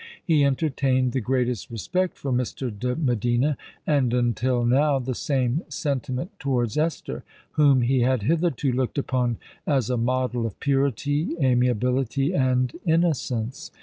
He 0.23 0.43
entertained 0.43 1.11
the 1.11 1.21
greatest 1.21 1.69
respect 1.69 2.17
for 2.17 2.31
Mr. 2.33 2.71
de 2.75 2.95
Medina, 2.95 3.55
and—until 3.85 4.65
now—the 4.65 5.13
same 5.13 5.61
sentiment 5.69 6.31
towards 6.39 6.75
Esther, 6.75 7.23
whom 7.51 7.83
he 7.83 7.99
had 7.99 8.23
hitherto 8.23 8.71
looked 8.71 8.97
upon 8.97 9.37
as 9.67 9.91
a 9.91 9.97
model 9.97 10.47
of 10.47 10.59
purity, 10.59 11.35
amiability, 11.39 12.33
and 12.33 12.73
innocence. 12.83 13.69